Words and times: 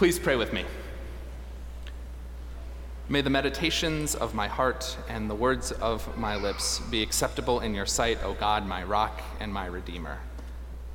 Please 0.00 0.18
pray 0.18 0.34
with 0.34 0.54
me. 0.54 0.64
May 3.10 3.20
the 3.20 3.28
meditations 3.28 4.14
of 4.14 4.32
my 4.34 4.48
heart 4.48 4.96
and 5.10 5.28
the 5.28 5.34
words 5.34 5.72
of 5.72 6.16
my 6.16 6.36
lips 6.36 6.80
be 6.90 7.02
acceptable 7.02 7.60
in 7.60 7.74
your 7.74 7.84
sight, 7.84 8.16
O 8.24 8.32
God, 8.32 8.66
my 8.66 8.82
rock 8.82 9.20
and 9.40 9.52
my 9.52 9.66
redeemer. 9.66 10.16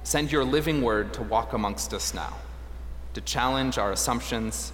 Send 0.01 0.31
your 0.31 0.43
living 0.43 0.81
word 0.81 1.13
to 1.13 1.21
walk 1.21 1.53
amongst 1.53 1.93
us 1.93 2.15
now, 2.15 2.33
to 3.13 3.21
challenge 3.21 3.77
our 3.77 3.91
assumptions, 3.91 4.71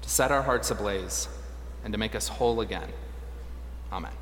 to 0.00 0.08
set 0.08 0.32
our 0.32 0.40
hearts 0.40 0.70
ablaze, 0.70 1.28
and 1.84 1.92
to 1.92 1.98
make 1.98 2.14
us 2.14 2.26
whole 2.26 2.62
again. 2.62 2.88
Amen. 3.92 4.14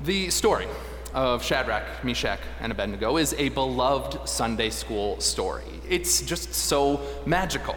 The 0.00 0.30
story 0.30 0.68
of 1.14 1.42
Shadrach, 1.42 2.04
Meshach, 2.04 2.40
and 2.60 2.72
Abednego 2.72 3.16
is 3.16 3.34
a 3.34 3.48
beloved 3.50 4.28
Sunday 4.28 4.70
school 4.70 5.20
story. 5.20 5.64
It's 5.88 6.22
just 6.22 6.54
so 6.54 7.00
magical. 7.26 7.76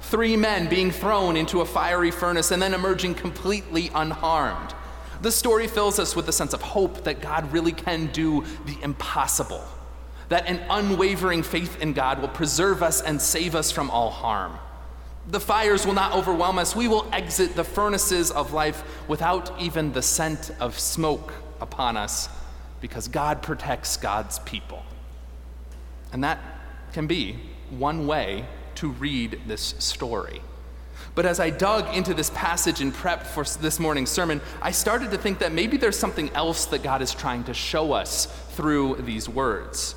Three 0.00 0.36
men 0.36 0.68
being 0.68 0.90
thrown 0.90 1.36
into 1.36 1.60
a 1.60 1.64
fiery 1.64 2.10
furnace 2.10 2.50
and 2.50 2.60
then 2.60 2.74
emerging 2.74 3.14
completely 3.14 3.90
unharmed. 3.94 4.74
The 5.22 5.30
story 5.30 5.68
fills 5.68 5.98
us 5.98 6.16
with 6.16 6.28
a 6.28 6.32
sense 6.32 6.52
of 6.52 6.62
hope 6.62 7.04
that 7.04 7.20
God 7.20 7.50
really 7.52 7.72
can 7.72 8.06
do 8.08 8.44
the 8.66 8.76
impossible, 8.82 9.64
that 10.28 10.46
an 10.48 10.60
unwavering 10.68 11.44
faith 11.44 11.80
in 11.80 11.92
God 11.92 12.20
will 12.20 12.28
preserve 12.28 12.82
us 12.82 13.00
and 13.00 13.20
save 13.20 13.54
us 13.54 13.70
from 13.70 13.90
all 13.90 14.10
harm. 14.10 14.58
The 15.28 15.38
fires 15.38 15.86
will 15.86 15.94
not 15.94 16.14
overwhelm 16.14 16.58
us. 16.58 16.74
We 16.74 16.88
will 16.88 17.08
exit 17.12 17.54
the 17.54 17.62
furnaces 17.62 18.32
of 18.32 18.52
life 18.52 18.82
without 19.06 19.60
even 19.60 19.92
the 19.92 20.02
scent 20.02 20.50
of 20.58 20.76
smoke 20.76 21.32
upon 21.60 21.96
us 21.96 22.28
because 22.82 23.08
God 23.08 23.40
protects 23.40 23.96
God's 23.96 24.40
people. 24.40 24.82
And 26.12 26.22
that 26.24 26.38
can 26.92 27.06
be 27.06 27.38
one 27.70 28.06
way 28.06 28.44
to 28.74 28.90
read 28.90 29.40
this 29.46 29.74
story. 29.78 30.42
But 31.14 31.24
as 31.24 31.40
I 31.40 31.50
dug 31.50 31.94
into 31.94 32.12
this 32.12 32.30
passage 32.30 32.80
in 32.80 32.90
prep 32.92 33.26
for 33.26 33.44
this 33.44 33.78
morning's 33.78 34.10
sermon, 34.10 34.40
I 34.60 34.72
started 34.72 35.10
to 35.12 35.18
think 35.18 35.38
that 35.38 35.52
maybe 35.52 35.76
there's 35.76 35.98
something 35.98 36.30
else 36.30 36.66
that 36.66 36.82
God 36.82 37.02
is 37.02 37.14
trying 37.14 37.44
to 37.44 37.54
show 37.54 37.92
us 37.92 38.26
through 38.50 38.96
these 38.96 39.28
words. 39.28 39.94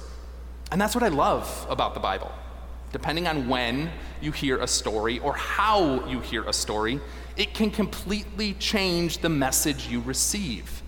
And 0.71 0.79
that's 0.79 0.95
what 0.95 1.03
I 1.03 1.09
love 1.09 1.67
about 1.69 1.93
the 1.93 1.99
Bible. 1.99 2.31
Depending 2.91 3.27
on 3.27 3.49
when 3.49 3.89
you 4.21 4.31
hear 4.31 4.59
a 4.59 4.67
story 4.67 5.19
or 5.19 5.33
how 5.33 6.05
you 6.07 6.19
hear 6.19 6.43
a 6.43 6.53
story, 6.53 6.99
it 7.35 7.53
can 7.53 7.71
completely 7.71 8.53
change 8.53 9.17
the 9.19 9.29
message 9.29 9.87
you 9.87 10.01
receive. 10.01 10.81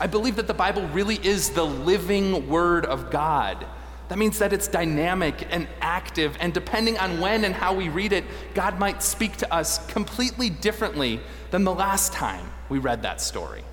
I 0.00 0.06
believe 0.06 0.36
that 0.36 0.46
the 0.46 0.54
Bible 0.54 0.86
really 0.88 1.16
is 1.16 1.50
the 1.50 1.66
living 1.66 2.48
Word 2.48 2.86
of 2.86 3.10
God. 3.10 3.66
That 4.08 4.18
means 4.18 4.38
that 4.38 4.52
it's 4.52 4.68
dynamic 4.68 5.46
and 5.50 5.68
active, 5.80 6.36
and 6.40 6.54
depending 6.54 6.96
on 6.98 7.20
when 7.20 7.44
and 7.44 7.54
how 7.54 7.74
we 7.74 7.88
read 7.88 8.12
it, 8.12 8.24
God 8.54 8.78
might 8.78 9.02
speak 9.02 9.36
to 9.38 9.52
us 9.52 9.84
completely 9.88 10.48
differently 10.48 11.20
than 11.50 11.64
the 11.64 11.74
last 11.74 12.12
time 12.12 12.46
we 12.68 12.78
read 12.78 13.02
that 13.02 13.20
story. 13.20 13.64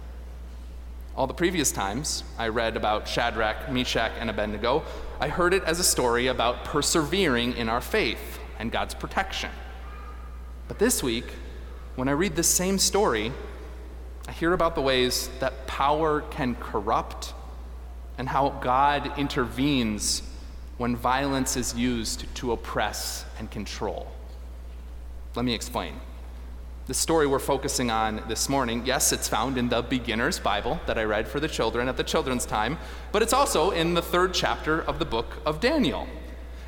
All 1.16 1.28
the 1.28 1.34
previous 1.34 1.72
times 1.72 2.24
I 2.38 2.50
read 2.50 2.76
about 2.76 3.08
Shadrach, 3.08 3.72
Meshach, 3.72 4.12
and 4.20 4.30
Abednego, 4.30 4.84
I 5.22 5.30
heard 5.30 5.54
it 5.54 5.64
as 5.64 5.80
a 5.80 5.84
story 5.84 6.28
about 6.28 6.66
persevering 6.66 7.56
in 7.56 7.70
our 7.70 7.80
faith 7.80 8.40
and 8.60 8.72
God's 8.72 8.94
protection. 8.94 9.52
But 10.68 10.80
this 10.80 11.02
week, 11.02 11.26
when 11.96 12.10
I 12.10 12.12
read 12.12 12.36
the 12.36 12.44
same 12.44 12.78
story, 12.80 13.32
I 14.28 14.32
hear 14.32 14.54
about 14.54 14.76
the 14.76 14.82
ways 14.82 15.30
that 15.40 15.68
power 15.68 16.22
can 16.22 16.56
corrupt 16.56 17.34
and 18.18 18.28
how 18.28 18.50
God 18.62 19.18
intervenes 19.20 20.24
when 20.78 20.96
violence 20.96 21.56
is 21.56 21.76
used 21.76 22.34
to 22.36 22.52
oppress 22.52 23.26
and 23.40 23.50
control. 23.52 24.12
Let 25.36 25.46
me 25.46 25.54
explain. 25.54 26.00
The 26.88 26.94
story 26.94 27.28
we're 27.28 27.40
focusing 27.40 27.90
on 27.90 28.24
this 28.28 28.48
morning, 28.48 28.84
yes, 28.86 29.12
it's 29.12 29.28
found 29.28 29.58
in 29.58 29.70
the 29.70 29.82
beginner's 29.82 30.40
Bible 30.40 30.80
that 30.86 30.98
I 30.98 31.04
read 31.04 31.28
for 31.28 31.40
the 31.40 31.48
children 31.48 31.88
at 31.88 31.98
the 31.98 32.04
children's 32.04 32.46
time, 32.46 32.78
but 33.12 33.22
it's 33.22 33.34
also 33.34 33.72
in 33.72 33.96
the 33.96 34.02
third 34.02 34.34
chapter 34.34 34.82
of 34.82 35.00
the 35.00 35.06
book 35.06 35.42
of 35.46 35.60
Daniel. 35.60 36.08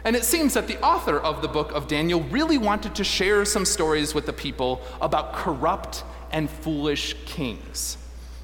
And 0.04 0.16
it 0.16 0.24
seems 0.24 0.54
that 0.54 0.68
the 0.68 0.82
author 0.82 1.20
of 1.20 1.42
the 1.42 1.48
book 1.48 1.72
of 1.72 1.88
Daniel 1.88 2.22
really 2.24 2.58
wanted 2.58 2.96
to 2.96 3.04
share 3.04 3.44
some 3.46 3.66
stories 3.66 4.14
with 4.14 4.26
the 4.26 4.34
people 4.34 4.82
about 5.02 5.34
corrupt 5.34 6.04
and 6.32 6.50
foolish 6.50 7.16
kings. 7.26 7.98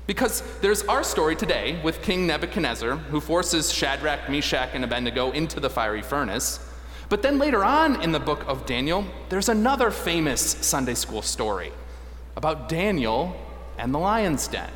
Because 0.06 0.44
there's 0.59 0.84
our 0.84 1.03
story 1.03 1.36
today 1.36 1.80
with 1.81 2.02
King 2.02 2.28
Nebuchadnezzar, 2.28 2.97
who 2.97 3.22
forces 3.22 3.72
Shadrach, 3.72 4.30
Meshach, 4.30 4.69
and 4.74 4.84
Abednego 4.84 5.31
into 5.31 5.59
the 5.59 5.69
fiery 5.69 6.02
furnace. 6.02 6.59
But 7.08 7.22
then 7.22 7.38
later 7.38 7.63
on 7.63 8.02
in 8.02 8.12
the 8.12 8.19
book 8.19 8.44
of 8.47 8.66
Daniel, 8.66 9.06
there's 9.30 9.47
another 9.47 9.92
famous 9.92 10.42
Sunday 10.42 10.96
school 10.96 11.22
story 11.22 11.72
about 12.36 12.68
Daniel 12.68 13.36
and 13.78 13.94
the 13.94 14.00
lion's 14.00 14.47
den. 14.47 14.72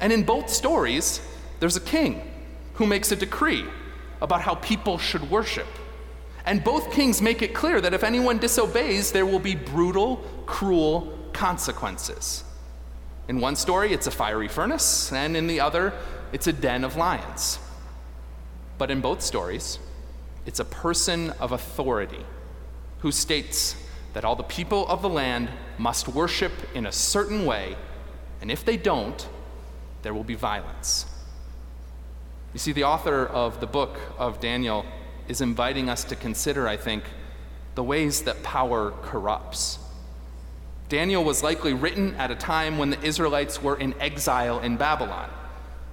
And 0.00 0.12
in 0.12 0.22
both 0.22 0.50
stories, 0.50 1.20
there's 1.58 1.76
a 1.76 1.80
king 1.80 2.22
who 2.74 2.86
makes 2.86 3.10
a 3.12 3.16
decree 3.16 3.64
about 4.22 4.40
how 4.40 4.54
people 4.54 4.96
should 4.96 5.30
worship. 5.30 5.66
And 6.46 6.64
both 6.64 6.92
kings 6.92 7.20
make 7.20 7.42
it 7.42 7.52
clear 7.52 7.80
that 7.80 7.92
if 7.92 8.02
anyone 8.02 8.38
disobeys, 8.38 9.12
there 9.12 9.26
will 9.26 9.38
be 9.38 9.54
brutal, 9.54 10.16
cruel 10.46 11.18
consequences. 11.32 12.44
In 13.28 13.40
one 13.40 13.56
story, 13.56 13.92
it's 13.92 14.06
a 14.06 14.10
fiery 14.10 14.48
furnace, 14.48 15.12
and 15.12 15.36
in 15.36 15.46
the 15.46 15.60
other, 15.60 15.92
it's 16.32 16.46
a 16.46 16.52
den 16.52 16.84
of 16.84 16.96
lions. 16.96 17.58
But 18.78 18.90
in 18.90 19.00
both 19.00 19.22
stories, 19.22 19.78
it's 20.46 20.60
a 20.60 20.64
person 20.64 21.30
of 21.32 21.52
authority 21.52 22.24
who 23.00 23.12
states 23.12 23.76
that 24.12 24.24
all 24.24 24.36
the 24.36 24.42
people 24.42 24.86
of 24.88 25.02
the 25.02 25.08
land 25.08 25.48
must 25.78 26.08
worship 26.08 26.52
in 26.74 26.86
a 26.86 26.92
certain 26.92 27.44
way, 27.44 27.76
and 28.40 28.50
if 28.50 28.64
they 28.64 28.76
don't, 28.76 29.28
there 30.02 30.14
will 30.14 30.24
be 30.24 30.34
violence. 30.34 31.06
You 32.52 32.58
see, 32.58 32.72
the 32.72 32.84
author 32.84 33.26
of 33.26 33.60
the 33.60 33.66
book 33.66 33.98
of 34.18 34.40
Daniel 34.40 34.84
is 35.26 35.40
inviting 35.40 35.88
us 35.88 36.04
to 36.04 36.16
consider, 36.16 36.68
I 36.68 36.76
think, 36.76 37.04
the 37.74 37.82
ways 37.82 38.22
that 38.22 38.42
power 38.42 38.92
corrupts. 39.02 39.78
Daniel 40.90 41.24
was 41.24 41.42
likely 41.42 41.72
written 41.72 42.14
at 42.16 42.30
a 42.30 42.34
time 42.34 42.76
when 42.76 42.90
the 42.90 43.02
Israelites 43.02 43.62
were 43.62 43.76
in 43.76 43.94
exile 43.98 44.60
in 44.60 44.76
Babylon. 44.76 45.30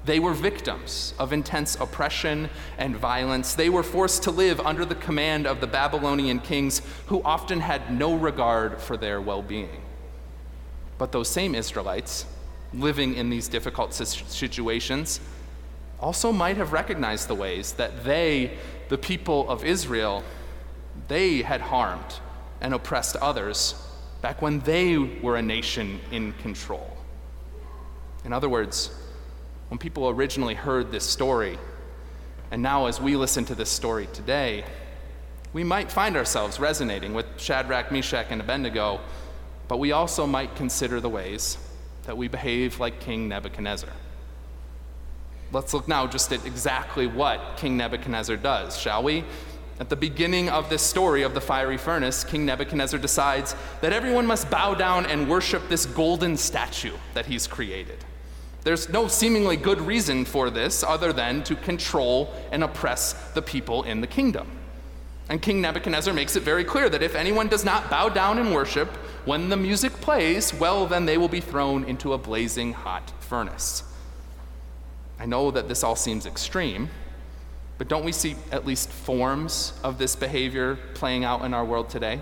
They 0.04 0.20
were 0.20 0.34
victims 0.34 1.14
of 1.18 1.32
intense 1.32 1.76
oppression 1.76 2.50
and 2.78 2.98
violence. 2.98 3.54
They 3.54 3.70
were 3.70 3.84
forced 3.84 4.24
to 4.24 4.32
live 4.32 4.60
under 4.60 4.84
the 4.84 4.96
command 4.96 5.48
of 5.48 5.62
the 5.62 5.68
Babylonian 5.68 6.40
kings 6.40 6.82
who 7.06 7.22
often 7.24 7.62
had 7.62 7.98
no 7.98 8.16
regard 8.16 8.82
for 8.82 8.98
their 8.98 9.22
well 9.22 9.42
being. 9.42 9.82
But 10.98 11.14
those 11.14 11.30
same 11.30 11.56
Israelites, 11.56 12.26
living 12.74 13.16
in 13.16 13.30
these 13.30 13.48
difficult 13.48 13.94
situations, 13.94 15.22
also 16.00 16.32
might 16.32 16.58
have 16.58 16.74
recognized 16.74 17.28
the 17.28 17.36
ways 17.36 17.74
that 17.74 18.04
they, 18.04 18.58
the 18.88 18.98
people 18.98 19.50
of 19.50 19.64
Israel, 19.66 20.24
they 21.08 21.42
had 21.42 21.62
harmed 21.62 22.20
and 22.62 22.74
oppressed 22.74 23.16
others 23.18 23.76
back 24.22 24.42
when 24.42 24.60
they 24.62 24.98
were 24.98 25.38
a 25.38 25.42
nation 25.42 26.00
in 26.12 26.34
control. 26.34 26.98
In 28.26 28.34
other 28.34 28.50
words, 28.50 28.92
when 29.70 29.78
people 29.78 30.10
originally 30.10 30.56
heard 30.56 30.92
this 30.92 31.06
story, 31.06 31.58
and 32.52 32.62
now 32.62 32.88
as 32.88 33.00
we 33.00 33.16
listen 33.16 33.46
to 33.46 33.56
this 33.56 33.70
story 33.70 34.08
today, 34.14 34.66
we 35.54 35.64
might 35.64 35.92
find 35.92 36.16
ourselves 36.16 36.60
resonating 36.60 37.14
with 37.14 37.26
Shadrach, 37.38 37.92
Meshach, 37.92 38.28
and 38.30 38.42
Abednego, 38.42 39.00
but 39.68 39.78
we 39.78 39.92
also 39.92 40.28
might 40.28 40.56
consider 40.56 41.00
the 41.00 41.10
ways 41.10 41.58
that 42.06 42.18
we 42.18 42.28
behave 42.28 42.80
like 42.80 43.00
King 43.00 43.28
Nebuchadnezzar. 43.28 43.90
Let's 45.52 45.74
look 45.74 45.88
now 45.88 46.06
just 46.06 46.32
at 46.32 46.46
exactly 46.46 47.08
what 47.08 47.58
King 47.58 47.76
Nebuchadnezzar 47.76 48.38
does, 48.38 48.78
shall 48.78 49.02
we? 49.02 49.24
At 49.80 49.90
the 49.90 49.96
beginning 49.96 50.50
of 50.50 50.70
this 50.70 50.84
story 50.84 51.24
of 51.24 51.34
the 51.34 51.42
fiery 51.42 51.78
furnace, 51.78 52.24
King 52.24 52.46
Nebuchadnezzar 52.46 53.00
decides 53.00 53.56
that 53.82 53.92
everyone 53.92 54.28
must 54.28 54.50
bow 54.52 54.76
down 54.76 55.06
and 55.08 55.28
worship 55.28 55.68
this 55.68 55.88
golden 55.88 56.38
statue 56.38 56.94
that 57.16 57.26
he's 57.26 57.48
created. 57.48 57.98
There's 58.64 58.90
no 58.90 59.08
seemingly 59.08 59.56
good 59.56 59.82
reason 59.82 60.26
for 60.26 60.52
this 60.52 60.84
other 60.84 61.14
than 61.14 61.44
to 61.46 61.56
control 61.56 62.32
and 62.52 62.64
oppress 62.64 63.14
the 63.32 63.42
people 63.42 63.84
in 63.84 64.02
the 64.02 64.08
kingdom. 64.08 64.52
And 65.30 65.42
King 65.42 65.62
Nebuchadnezzar 65.62 66.14
makes 66.14 66.36
it 66.36 66.44
very 66.44 66.64
clear 66.64 66.90
that 66.90 67.02
if 67.02 67.16
anyone 67.16 67.48
does 67.48 67.64
not 67.64 67.90
bow 67.90 68.10
down 68.10 68.38
and 68.38 68.54
worship 68.54 68.90
when 69.26 69.50
the 69.50 69.58
music 69.58 69.94
plays, 69.94 70.54
well, 70.54 70.86
then 70.86 71.06
they 71.06 71.18
will 71.18 71.28
be 71.28 71.40
thrown 71.40 71.86
into 71.86 72.14
a 72.14 72.18
blazing 72.18 72.74
hot 72.74 73.14
furnace. 73.20 73.84
I 75.20 75.26
know 75.26 75.52
that 75.52 75.68
this 75.68 75.84
all 75.84 75.96
seems 75.96 76.26
extreme, 76.26 76.90
but 77.78 77.88
don't 77.88 78.06
we 78.06 78.12
see 78.12 78.36
at 78.52 78.66
least 78.66 78.90
forms 78.90 79.74
of 79.84 79.98
this 79.98 80.16
behavior 80.16 80.78
playing 80.94 81.24
out 81.24 81.44
in 81.44 81.54
our 81.54 81.66
world 81.66 81.90
today? 81.90 82.22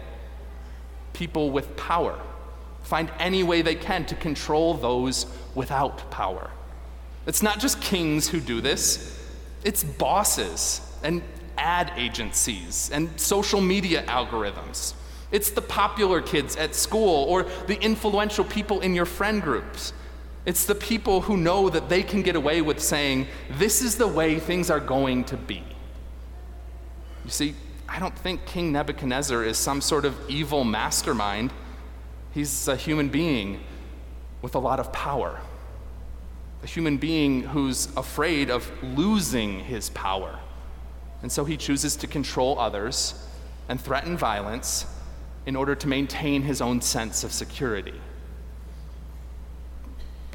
People 1.13 1.51
with 1.51 1.75
power 1.77 2.19
find 2.83 3.11
any 3.19 3.43
way 3.43 3.61
they 3.61 3.75
can 3.75 4.05
to 4.05 4.15
control 4.15 4.73
those 4.73 5.25
without 5.55 6.09
power. 6.09 6.49
It's 7.25 7.43
not 7.43 7.59
just 7.59 7.81
kings 7.81 8.29
who 8.29 8.39
do 8.39 8.61
this, 8.61 9.19
it's 9.63 9.83
bosses 9.83 10.81
and 11.03 11.21
ad 11.57 11.91
agencies 11.97 12.89
and 12.93 13.09
social 13.19 13.59
media 13.59 14.03
algorithms. 14.07 14.93
It's 15.31 15.49
the 15.49 15.61
popular 15.61 16.21
kids 16.21 16.55
at 16.55 16.73
school 16.73 17.25
or 17.25 17.43
the 17.67 17.77
influential 17.81 18.45
people 18.45 18.79
in 18.79 18.95
your 18.95 19.05
friend 19.05 19.41
groups. 19.41 19.91
It's 20.47 20.63
the 20.63 20.75
people 20.75 21.19
who 21.19 21.35
know 21.35 21.67
that 21.67 21.89
they 21.89 22.01
can 22.01 22.21
get 22.21 22.37
away 22.37 22.61
with 22.61 22.79
saying, 22.79 23.27
This 23.57 23.81
is 23.81 23.97
the 23.97 24.07
way 24.07 24.39
things 24.39 24.69
are 24.69 24.79
going 24.79 25.25
to 25.25 25.35
be. 25.35 25.61
You 27.25 27.29
see, 27.29 27.53
I 27.89 27.99
don't 27.99 28.17
think 28.17 28.45
King 28.45 28.71
Nebuchadnezzar 28.71 29.43
is 29.43 29.57
some 29.57 29.81
sort 29.81 30.05
of 30.05 30.15
evil 30.29 30.63
mastermind. 30.63 31.51
He's 32.33 32.69
a 32.69 32.77
human 32.77 33.09
being 33.09 33.59
with 34.41 34.55
a 34.55 34.59
lot 34.59 34.79
of 34.79 34.93
power, 34.93 35.41
a 36.63 36.67
human 36.67 36.95
being 36.95 37.43
who's 37.43 37.89
afraid 37.97 38.49
of 38.49 38.71
losing 38.81 39.59
his 39.59 39.89
power. 39.89 40.39
And 41.23 41.29
so 41.29 41.43
he 41.43 41.57
chooses 41.57 41.97
to 41.97 42.07
control 42.07 42.57
others 42.57 43.27
and 43.67 43.81
threaten 43.81 44.15
violence 44.15 44.85
in 45.45 45.57
order 45.57 45.75
to 45.75 45.89
maintain 45.89 46.43
his 46.43 46.61
own 46.61 46.79
sense 46.79 47.25
of 47.25 47.33
security. 47.33 47.99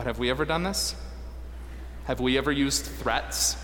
But 0.03 0.09
have 0.09 0.19
we 0.19 0.31
ever 0.31 0.45
done 0.45 0.65
this? 0.65 0.97
Have 2.07 2.19
we 2.19 2.37
ever 2.37 2.51
used 2.51 2.87
threats 2.87 3.57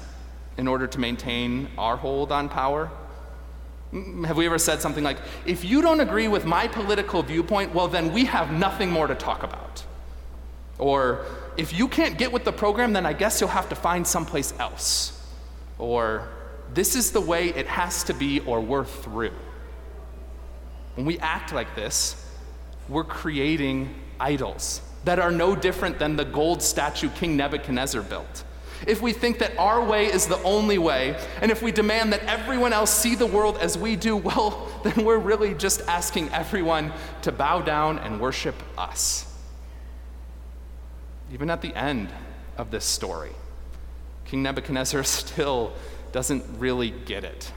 in 0.57 0.69
order 0.69 0.87
to 0.87 1.01
maintain 1.01 1.69
our 1.77 1.97
hold 1.97 2.31
on 2.31 2.49
power? 2.49 2.93
Mm, 3.93 4.25
have 4.25 4.37
we 4.37 4.47
ever 4.47 4.57
said 4.57 4.81
something 4.81 5.03
like, 5.03 5.19
if 5.47 5.65
you 5.65 5.83
don't 5.83 5.99
agree 5.99 6.29
with 6.29 6.45
my 6.45 6.69
political 6.69 7.25
viewpoint, 7.25 7.75
well, 7.75 7.89
then 7.89 8.13
we 8.13 8.25
have 8.27 8.53
nothing 8.53 8.89
more 8.89 9.09
to 9.09 9.17
talk 9.17 9.43
about? 9.43 9.83
Or, 10.79 11.27
if 11.57 11.77
you 11.77 11.89
can't 11.89 12.17
get 12.17 12.31
with 12.31 12.45
the 12.45 12.53
program, 12.53 12.93
then 12.93 13.05
I 13.05 13.15
guess 13.15 13.41
you'll 13.41 13.51
have 13.51 13.69
to 13.71 13.75
find 13.75 14.07
someplace 14.07 14.55
else. 14.61 15.21
Or, 15.77 16.29
this 16.73 16.95
is 16.95 17.11
the 17.11 17.21
way 17.21 17.49
it 17.49 17.67
has 17.67 18.05
to 18.05 18.15
be, 18.15 18.39
or 18.39 18.61
we're 18.61 18.85
through. 18.85 19.35
When 20.95 21.05
we 21.05 21.19
act 21.19 21.53
like 21.53 21.75
this, 21.75 22.25
we're 22.89 23.03
creating 23.03 23.93
idols 24.21 24.83
that 25.05 25.19
are 25.19 25.31
no 25.31 25.57
different 25.57 25.99
than 25.99 26.17
the 26.17 26.25
gold 26.25 26.63
statue 26.63 27.09
King 27.11 27.37
Nebuchadnezzar 27.37 28.03
built 28.03 28.45
if 28.87 29.03
we 29.03 29.13
think 29.13 29.39
that 29.39 29.57
our 29.59 29.83
way 29.83 30.07
is 30.07 30.27
the 30.27 30.41
only 30.43 30.79
way, 30.79 31.19
and 31.43 31.51
if 31.51 31.63
we 31.63 31.73
demand 31.73 32.13
that 32.13 32.23
everyone 32.25 32.73
else 32.73 32.93
see 32.93 33.15
the 33.15 33.27
world 33.27 33.59
as 33.59 33.77
we 33.77 33.97
do, 33.97 34.17
well, 34.29 34.69
then 34.85 35.05
we're 35.05 35.19
really 35.19 35.55
just 35.55 35.83
asking 35.83 36.31
everyone 36.31 36.93
to 37.23 37.33
bow 37.33 37.61
down 37.61 37.99
and 37.99 38.21
worship 38.21 38.55
us. 38.77 39.25
Even 41.33 41.51
at 41.51 41.61
the 41.61 41.75
end 41.75 42.09
of 42.57 42.71
this 42.71 42.85
story, 42.85 43.33
King 44.25 44.43
Nebuchadnezzar 44.43 45.03
still 45.05 45.73
doesn't 46.13 46.45
really 46.59 46.91
get 46.91 47.25
it. 47.25 47.53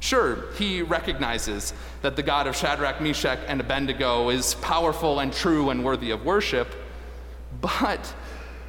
Sure, 0.00 0.52
he 0.52 0.82
recognizes 0.82 1.74
that 2.02 2.14
the 2.14 2.22
God 2.22 2.46
of 2.46 2.54
Shadrach, 2.54 3.00
Meshach, 3.00 3.40
and 3.48 3.60
Abednego 3.60 4.30
is 4.30 4.54
powerful 4.56 5.18
and 5.20 5.32
true 5.32 5.70
and 5.70 5.84
worthy 5.84 6.12
of 6.12 6.24
worship, 6.24 6.68
but 7.60 8.14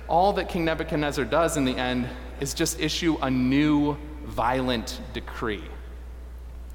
all 0.07 0.33
that 0.33 0.49
King 0.49 0.65
Nebuchadnezzar 0.65 1.25
does 1.25 1.55
in 1.55 1.65
the 1.65 1.77
end 1.77 2.09
is 2.39 2.53
just 2.53 2.79
issue 2.79 3.17
a 3.21 3.29
new 3.29 3.95
violent 4.25 4.99
decree. 5.13 5.63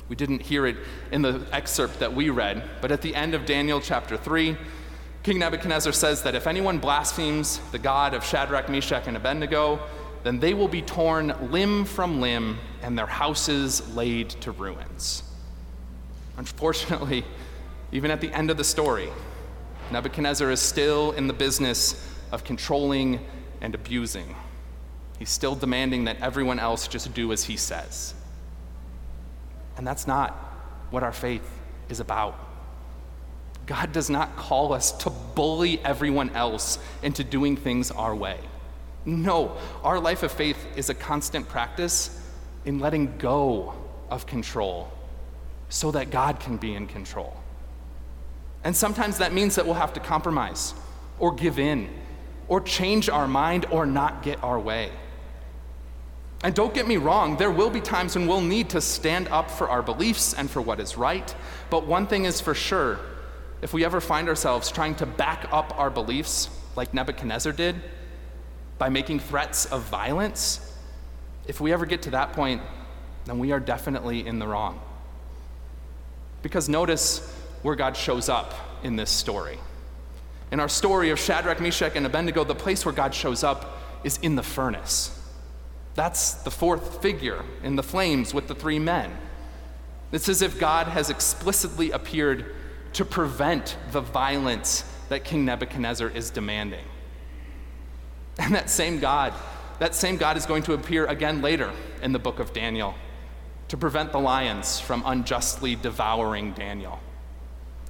We 0.08 0.16
didn't 0.16 0.42
hear 0.42 0.66
it 0.66 0.76
in 1.10 1.22
the 1.22 1.44
excerpt 1.50 1.98
that 2.00 2.14
we 2.14 2.30
read, 2.30 2.62
but 2.80 2.92
at 2.92 3.02
the 3.02 3.14
end 3.14 3.34
of 3.34 3.46
Daniel 3.46 3.80
chapter 3.80 4.16
3, 4.16 4.56
King 5.24 5.38
Nebuchadnezzar 5.38 5.92
says 5.92 6.22
that 6.22 6.34
if 6.34 6.46
anyone 6.46 6.78
blasphemes 6.78 7.58
the 7.72 7.78
God 7.78 8.12
of 8.12 8.22
Shadrach, 8.22 8.68
Meshach, 8.68 9.06
and 9.06 9.16
Abednego, 9.16 9.80
then 10.24 10.40
they 10.40 10.54
will 10.54 10.68
be 10.68 10.82
torn 10.82 11.34
limb 11.52 11.84
from 11.84 12.20
limb 12.20 12.58
and 12.82 12.98
their 12.98 13.06
houses 13.06 13.94
laid 13.94 14.30
to 14.30 14.50
ruins. 14.50 15.22
Unfortunately, 16.38 17.24
even 17.92 18.10
at 18.10 18.20
the 18.20 18.32
end 18.32 18.50
of 18.50 18.56
the 18.56 18.64
story, 18.64 19.10
Nebuchadnezzar 19.92 20.50
is 20.50 20.60
still 20.60 21.12
in 21.12 21.26
the 21.26 21.32
business 21.32 22.10
of 22.32 22.42
controlling 22.42 23.24
and 23.60 23.74
abusing. 23.74 24.34
He's 25.18 25.30
still 25.30 25.54
demanding 25.54 26.04
that 26.04 26.20
everyone 26.20 26.58
else 26.58 26.88
just 26.88 27.12
do 27.14 27.30
as 27.30 27.44
he 27.44 27.56
says. 27.56 28.14
And 29.76 29.86
that's 29.86 30.06
not 30.06 30.32
what 30.90 31.02
our 31.02 31.12
faith 31.12 31.48
is 31.88 32.00
about. 32.00 32.38
God 33.66 33.92
does 33.92 34.10
not 34.10 34.36
call 34.36 34.72
us 34.72 34.92
to 34.92 35.10
bully 35.10 35.80
everyone 35.84 36.30
else 36.30 36.78
into 37.02 37.24
doing 37.24 37.56
things 37.56 37.90
our 37.90 38.14
way. 38.14 38.38
No, 39.06 39.56
our 39.82 40.00
life 40.00 40.22
of 40.22 40.32
faith 40.32 40.64
is 40.76 40.88
a 40.88 40.94
constant 40.94 41.48
practice 41.48 42.20
in 42.64 42.78
letting 42.78 43.18
go 43.18 43.74
of 44.10 44.26
control 44.26 44.90
so 45.68 45.90
that 45.90 46.10
God 46.10 46.40
can 46.40 46.56
be 46.56 46.74
in 46.74 46.86
control. 46.86 47.36
And 48.62 48.74
sometimes 48.74 49.18
that 49.18 49.32
means 49.32 49.56
that 49.56 49.66
we'll 49.66 49.74
have 49.74 49.92
to 49.94 50.00
compromise 50.00 50.74
or 51.18 51.34
give 51.34 51.58
in 51.58 51.90
or 52.48 52.60
change 52.60 53.08
our 53.08 53.28
mind 53.28 53.66
or 53.70 53.84
not 53.84 54.22
get 54.22 54.42
our 54.42 54.58
way. 54.58 54.90
And 56.42 56.54
don't 56.54 56.74
get 56.74 56.86
me 56.86 56.96
wrong, 56.96 57.36
there 57.36 57.50
will 57.50 57.70
be 57.70 57.80
times 57.80 58.16
when 58.16 58.26
we'll 58.26 58.42
need 58.42 58.70
to 58.70 58.80
stand 58.80 59.28
up 59.28 59.50
for 59.50 59.68
our 59.68 59.82
beliefs 59.82 60.34
and 60.34 60.50
for 60.50 60.60
what 60.60 60.78
is 60.78 60.96
right. 60.96 61.34
But 61.70 61.86
one 61.86 62.06
thing 62.06 62.24
is 62.24 62.40
for 62.40 62.54
sure 62.54 62.98
if 63.62 63.72
we 63.72 63.84
ever 63.84 64.00
find 64.00 64.28
ourselves 64.28 64.70
trying 64.70 64.94
to 64.96 65.06
back 65.06 65.48
up 65.50 65.78
our 65.78 65.88
beliefs, 65.88 66.50
like 66.76 66.92
Nebuchadnezzar 66.92 67.52
did, 67.52 67.76
by 68.78 68.88
making 68.88 69.20
threats 69.20 69.66
of 69.66 69.82
violence, 69.82 70.72
if 71.46 71.60
we 71.60 71.72
ever 71.72 71.86
get 71.86 72.02
to 72.02 72.10
that 72.10 72.32
point, 72.32 72.62
then 73.26 73.38
we 73.38 73.52
are 73.52 73.60
definitely 73.60 74.26
in 74.26 74.38
the 74.38 74.46
wrong. 74.46 74.80
Because 76.42 76.68
notice 76.68 77.20
where 77.62 77.74
God 77.74 77.96
shows 77.96 78.28
up 78.28 78.54
in 78.82 78.96
this 78.96 79.10
story. 79.10 79.58
In 80.50 80.60
our 80.60 80.68
story 80.68 81.10
of 81.10 81.18
Shadrach, 81.18 81.60
Meshach, 81.60 81.96
and 81.96 82.06
Abednego, 82.06 82.44
the 82.44 82.54
place 82.54 82.84
where 82.84 82.94
God 82.94 83.14
shows 83.14 83.42
up 83.42 83.78
is 84.04 84.18
in 84.18 84.36
the 84.36 84.42
furnace. 84.42 85.18
That's 85.94 86.34
the 86.34 86.50
fourth 86.50 87.00
figure 87.00 87.44
in 87.62 87.76
the 87.76 87.82
flames 87.82 88.34
with 88.34 88.48
the 88.48 88.54
three 88.54 88.78
men. 88.78 89.16
It's 90.12 90.28
as 90.28 90.42
if 90.42 90.58
God 90.58 90.86
has 90.88 91.08
explicitly 91.10 91.90
appeared 91.90 92.54
to 92.92 93.04
prevent 93.04 93.76
the 93.90 94.00
violence 94.00 94.84
that 95.08 95.24
King 95.24 95.44
Nebuchadnezzar 95.44 96.08
is 96.08 96.30
demanding. 96.30 96.84
And 98.38 98.54
that 98.54 98.68
same 98.68 98.98
God, 98.98 99.32
that 99.78 99.94
same 99.94 100.16
God 100.16 100.36
is 100.36 100.44
going 100.44 100.64
to 100.64 100.72
appear 100.72 101.06
again 101.06 101.40
later 101.40 101.70
in 102.02 102.12
the 102.12 102.18
book 102.18 102.40
of 102.40 102.52
Daniel 102.52 102.94
to 103.68 103.76
prevent 103.76 104.12
the 104.12 104.18
lions 104.18 104.80
from 104.80 105.02
unjustly 105.06 105.76
devouring 105.76 106.52
Daniel. 106.52 106.98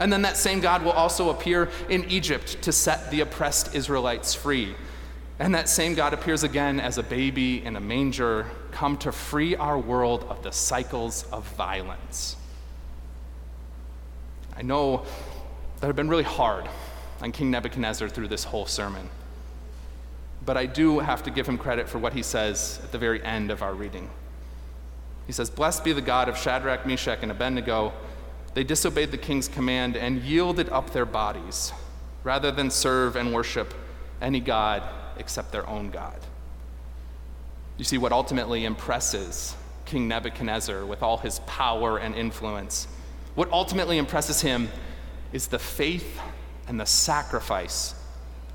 And 0.01 0.13
then 0.13 0.23
that 0.23 0.37
same 0.37 0.61
God 0.61 0.83
will 0.83 0.93
also 0.93 1.31
appear 1.31 1.71
in 1.89 2.05
Egypt 2.05 2.61
to 2.63 2.73
set 2.73 3.11
the 3.11 3.21
oppressed 3.21 3.75
Israelites 3.75 4.35
free. 4.35 4.75
And 5.39 5.55
that 5.55 5.69
same 5.69 5.95
God 5.95 6.13
appears 6.13 6.43
again 6.43 6.79
as 6.79 6.99
a 6.99 7.03
baby 7.03 7.65
in 7.65 7.77
a 7.77 7.81
manger, 7.81 8.47
come 8.71 8.97
to 8.99 9.13
free 9.13 9.57
our 9.57 9.79
world 9.79 10.25
of 10.29 10.43
the 10.43 10.53
cycles 10.53 11.25
of 11.33 11.47
violence. 11.55 12.37
I 14.57 14.63
know 14.63 15.05
that 15.81 15.89
I've 15.89 15.97
been 15.97 16.09
really 16.09 16.23
hard 16.23 16.69
on 17.21 17.33
King 17.33 17.51
Nebuchadnezzar 17.51 18.09
through 18.09 18.29
this 18.29 18.45
whole 18.45 18.67
sermon. 18.67 19.09
But 20.45 20.57
I 20.57 20.67
do 20.67 20.99
have 20.99 21.23
to 21.25 21.31
give 21.31 21.49
him 21.49 21.59
credit 21.59 21.89
for 21.89 21.99
what 21.99 22.13
he 22.13 22.23
says 22.23 22.81
at 22.83 22.93
the 22.93 22.99
very 22.99 23.23
end 23.23 23.51
of 23.51 23.63
our 23.63 23.75
reading. 23.75 24.11
He 25.27 25.33
says, 25.33 25.49
Blessed 25.49 25.85
be 25.85 25.93
the 25.93 26.03
God 26.03 26.29
of 26.29 26.37
Shadrach, 26.37 26.87
Meshach, 26.87 27.21
and 27.23 27.31
Abednego 27.31 27.93
they 28.55 28.63
disobeyed 28.63 29.11
the 29.11 29.19
king's 29.19 29.49
command 29.49 29.97
and 29.97 30.23
yielded 30.23 30.69
up 30.71 30.91
their 30.91 31.05
bodies 31.05 31.73
rather 32.23 32.51
than 32.53 32.71
serve 32.71 33.17
and 33.17 33.35
worship 33.35 33.75
any 34.23 34.41
God 34.41 34.83
except 35.19 35.53
their 35.53 35.69
own 35.69 35.91
God. 35.91 36.19
You 37.77 37.85
see, 37.85 37.99
what 37.99 38.13
ultimately 38.13 38.65
impresses 38.65 39.57
King 39.85 40.07
Nebuchadnezzar 40.07 40.87
with 40.87 41.03
all 41.03 41.19
his 41.19 41.41
power 41.41 41.99
and 41.99 42.15
influence, 42.15 42.87
what 43.35 43.51
ultimately 43.51 43.99
impresses 43.99 44.41
him 44.41 44.71
is 45.33 45.49
the 45.49 45.59
faith 45.59 46.21
and 46.69 46.79
the 46.79 46.87
sacrifice 46.87 47.95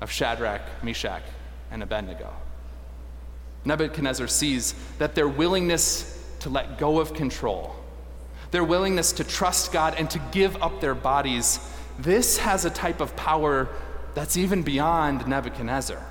of 0.00 0.10
Shadrach, 0.10 0.62
Meshach, 0.82 1.22
and 1.70 1.82
Abednego. 1.82 2.32
Nebuchadnezzar 3.64 4.28
sees 4.28 4.74
that 4.98 5.14
their 5.14 5.28
willingness 5.28 6.16
to 6.40 6.48
let 6.48 6.78
go 6.78 7.00
of 7.00 7.12
control 7.12 7.76
their 8.50 8.64
willingness 8.64 9.12
to 9.12 9.24
trust 9.24 9.72
God 9.72 9.94
and 9.96 10.10
to 10.10 10.18
give 10.32 10.60
up 10.62 10.80
their 10.80 10.94
bodies, 10.94 11.60
this 11.98 12.38
has 12.38 12.64
a 12.64 12.70
type 12.70 13.00
of 13.00 13.14
power 13.16 13.68
that's 14.14 14.36
even 14.36 14.62
beyond 14.62 15.26
Nebuchadnezzar. 15.26 16.04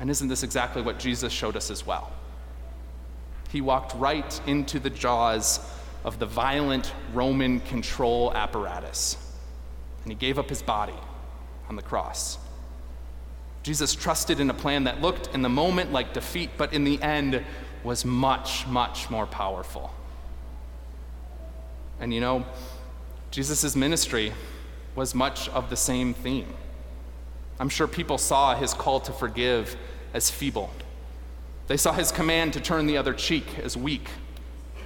And 0.00 0.10
isn't 0.10 0.28
this 0.28 0.42
exactly 0.42 0.82
what 0.82 0.98
Jesus 0.98 1.32
showed 1.32 1.56
us 1.56 1.70
as 1.70 1.86
well? 1.86 2.10
He 3.50 3.60
walked 3.60 3.94
right 3.94 4.40
into 4.46 4.80
the 4.80 4.90
jaws 4.90 5.60
of 6.04 6.18
the 6.18 6.26
violent 6.26 6.92
Roman 7.12 7.60
control 7.60 8.32
apparatus, 8.34 9.16
and 10.02 10.12
he 10.12 10.16
gave 10.16 10.38
up 10.38 10.48
his 10.48 10.62
body 10.62 10.94
on 11.68 11.76
the 11.76 11.82
cross. 11.82 12.38
Jesus 13.62 13.94
trusted 13.94 14.40
in 14.40 14.48
a 14.48 14.54
plan 14.54 14.84
that 14.84 15.00
looked 15.00 15.34
in 15.34 15.42
the 15.42 15.48
moment 15.48 15.92
like 15.92 16.14
defeat, 16.14 16.50
but 16.56 16.72
in 16.72 16.84
the 16.84 17.00
end 17.02 17.44
was 17.84 18.04
much, 18.04 18.66
much 18.66 19.10
more 19.10 19.26
powerful. 19.26 19.92
And 21.98 22.14
you 22.14 22.20
know, 22.20 22.46
Jesus' 23.30 23.76
ministry 23.76 24.32
was 24.96 25.14
much 25.14 25.48
of 25.50 25.70
the 25.70 25.76
same 25.76 26.14
theme. 26.14 26.52
I'm 27.58 27.68
sure 27.68 27.86
people 27.86 28.16
saw 28.16 28.54
his 28.54 28.72
call 28.72 29.00
to 29.00 29.12
forgive 29.12 29.76
as 30.14 30.30
feeble. 30.30 30.70
They 31.66 31.76
saw 31.76 31.92
his 31.92 32.10
command 32.10 32.54
to 32.54 32.60
turn 32.60 32.86
the 32.86 32.96
other 32.96 33.12
cheek 33.12 33.58
as 33.58 33.76
weak. 33.76 34.08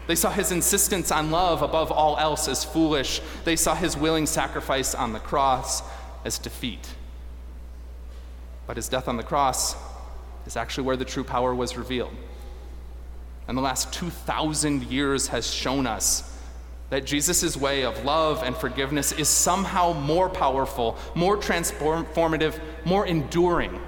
They 0.06 0.16
saw 0.16 0.30
his 0.30 0.52
insistence 0.52 1.10
on 1.10 1.30
love 1.30 1.62
above 1.62 1.90
all 1.90 2.18
else 2.18 2.46
as 2.48 2.64
foolish. 2.64 3.22
They 3.44 3.56
saw 3.56 3.74
his 3.74 3.96
willing 3.96 4.26
sacrifice 4.26 4.94
on 4.94 5.12
the 5.12 5.20
cross 5.20 5.82
as 6.24 6.38
defeat. 6.38 6.86
But 8.66 8.76
his 8.76 8.88
death 8.88 9.08
on 9.08 9.16
the 9.16 9.22
cross 9.22 9.76
is 10.46 10.56
actually 10.56 10.84
where 10.84 10.96
the 10.96 11.04
true 11.04 11.24
power 11.24 11.54
was 11.54 11.76
revealed. 11.76 12.14
And 13.46 13.58
the 13.58 13.62
last 13.62 13.92
2,000 13.92 14.84
years 14.84 15.28
has 15.28 15.52
shown 15.52 15.86
us 15.86 16.30
that 16.90 17.04
Jesus' 17.04 17.56
way 17.56 17.84
of 17.84 18.04
love 18.04 18.42
and 18.42 18.56
forgiveness 18.56 19.12
is 19.12 19.28
somehow 19.28 19.92
more 19.92 20.28
powerful, 20.28 20.96
more 21.14 21.36
transformative, 21.36 22.58
more 22.84 23.06
enduring 23.06 23.80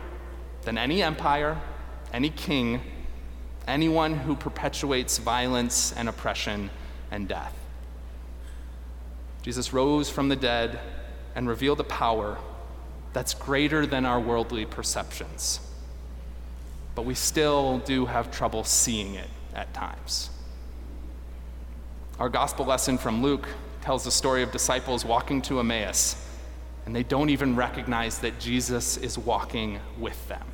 than 0.63 0.77
any 0.77 1.03
empire, 1.03 1.59
any 2.13 2.31
king, 2.31 2.81
anyone 3.67 4.15
who 4.15 4.35
perpetuates 4.35 5.19
violence 5.19 5.93
and 5.93 6.09
oppression 6.09 6.71
and 7.11 7.29
death. 7.29 7.55
Jesus 9.43 9.73
rose 9.73 10.11
from 10.11 10.29
the 10.29 10.37
dead 10.37 10.81
and 11.35 11.49
revealed 11.49 11.79
the 11.79 11.85
power 11.85 12.37
that's 13.13 13.35
greater 13.35 13.87
than 13.87 14.05
our 14.05 14.21
worldly 14.21 14.67
perceptions. 14.67 15.61
But 16.95 17.05
we 17.05 17.15
still 17.15 17.79
do 17.79 18.07
have 18.07 18.31
trouble 18.31 18.65
seeing 18.65 19.15
it 19.15 19.29
at 19.55 19.73
times. 19.75 20.31
Our 22.19 22.29
gospel 22.29 22.65
lesson 22.65 22.97
from 22.97 23.23
Luke 23.23 23.47
tells 23.83 24.05
the 24.05 24.11
story 24.11 24.43
of 24.43 24.51
disciples 24.51 25.05
walking 25.05 25.43
to 25.43 25.61
Emmaus, 25.61 26.17
and 26.87 26.97
they 26.97 27.03
don't 27.03 27.31
even 27.31 27.55
recognize 27.55 28.19
that 28.21 28.39
Jesus 28.41 28.97
is 28.97 29.19
walking 29.19 29.79
with 29.99 30.27
them. 30.29 30.47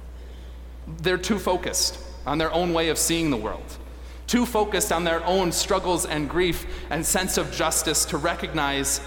They're 0.99 1.19
too 1.19 1.39
focused 1.39 1.99
on 2.27 2.39
their 2.39 2.53
own 2.53 2.73
way 2.73 2.89
of 2.89 2.99
seeing 2.99 3.31
the 3.31 3.37
world, 3.37 3.79
too 4.27 4.47
focused 4.47 4.93
on 4.93 5.05
their 5.05 5.25
own 5.25 5.53
struggles 5.53 6.07
and 6.07 6.29
grief 6.29 6.67
and 6.91 7.05
sense 7.05 7.39
of 7.39 7.53
justice 7.53 8.05
to 8.07 8.17
recognize 8.17 9.01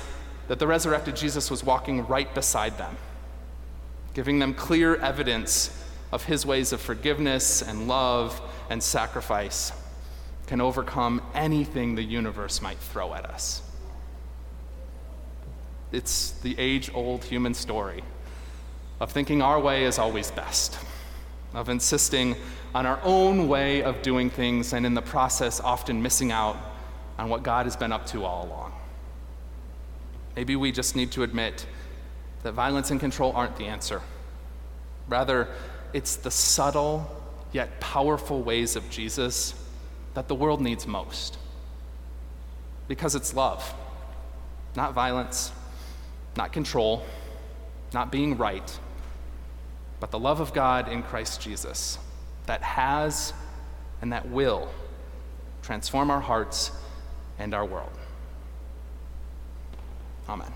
that 0.48 0.60
the 0.60 0.68
resurrected 0.68 1.16
Jesus 1.16 1.52
was 1.52 1.64
walking 1.64 2.06
right 2.08 2.34
beside 2.34 2.78
them, 2.78 2.96
giving 4.16 4.40
them 4.40 4.54
clear 4.56 4.96
evidence 4.96 5.84
of 6.12 6.24
his 6.24 6.46
ways 6.46 6.72
of 6.72 6.82
forgiveness 6.82 7.62
and 7.62 7.88
love 7.88 8.42
and 8.70 8.82
sacrifice 8.82 9.72
can 10.48 10.62
overcome 10.62 11.22
anything 11.34 11.96
the 11.96 12.04
universe 12.04 12.62
might 12.62 12.78
throw 12.78 13.14
at 13.14 13.26
us. 13.26 13.62
It's 15.92 16.32
the 16.32 16.58
age 16.58 16.90
old 16.94 17.26
human 17.26 17.54
story 17.54 18.04
of 19.00 19.12
thinking 19.12 19.42
our 19.42 19.60
way 19.60 19.84
is 19.84 20.00
always 20.00 20.32
best, 20.32 20.80
of 21.54 21.68
insisting 21.68 22.36
on 22.74 22.86
our 22.86 23.00
own 23.04 23.50
way 23.50 23.84
of 23.84 24.02
doing 24.02 24.30
things, 24.30 24.72
and 24.72 24.86
in 24.86 24.94
the 24.94 25.02
process, 25.02 25.60
often 25.60 26.02
missing 26.02 26.32
out 26.32 26.58
on 27.18 27.30
what 27.30 27.44
God 27.44 27.66
has 27.66 27.76
been 27.76 27.92
up 27.92 28.06
to 28.08 28.24
all 28.24 28.46
along. 28.46 28.74
Maybe 30.36 30.56
we 30.56 30.72
just 30.72 30.96
need 30.96 31.12
to 31.14 31.24
admit 31.24 31.66
that 32.46 32.54
violence 32.54 32.92
and 32.92 33.00
control 33.00 33.32
aren't 33.36 33.56
the 33.56 33.66
answer. 33.66 34.04
Rather, 35.10 35.48
it's 35.94 36.18
the 36.18 36.30
subtle 36.30 37.10
yet 37.52 37.80
powerful 37.80 38.44
ways 38.44 38.76
of 38.76 38.88
Jesus 38.92 39.56
that 40.14 40.28
the 40.28 40.36
world 40.36 40.62
needs 40.62 40.86
most. 40.86 41.40
Because 42.88 43.16
it's 43.16 43.34
love, 43.34 43.74
not 44.76 44.94
violence, 44.94 45.52
not 46.38 46.54
control, 46.54 47.04
not 47.96 48.12
being 48.12 48.38
right, 48.38 48.80
but 50.00 50.12
the 50.12 50.20
love 50.20 50.40
of 50.40 50.54
God 50.54 50.88
in 50.88 51.02
Christ 51.02 51.42
Jesus 51.42 51.98
that 52.46 52.62
has 52.62 53.34
and 54.04 54.14
that 54.14 54.30
will 54.30 54.70
transform 55.64 56.12
our 56.12 56.22
hearts 56.22 56.70
and 57.40 57.56
our 57.56 57.66
world. 57.66 57.98
Amen. 60.30 60.54